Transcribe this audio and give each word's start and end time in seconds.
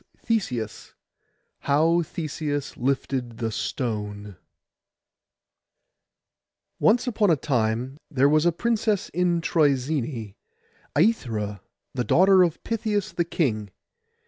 —THESEUS 0.25 0.95
PART 0.95 0.95
I 1.61 1.67
HOW 1.67 2.01
THESEUS 2.01 2.75
LIFTED 2.75 3.37
THE 3.37 3.51
STONE 3.51 4.35
Once 6.79 7.05
upon 7.05 7.29
a 7.29 7.35
time 7.35 7.97
there 8.09 8.27
was 8.27 8.47
a 8.47 8.51
princess 8.51 9.09
in 9.09 9.41
Trœzene, 9.41 10.33
Aithra, 10.95 11.59
the 11.93 12.03
daughter 12.03 12.41
of 12.41 12.63
Pittheus 12.63 13.11
the 13.11 13.25
king. 13.25 13.69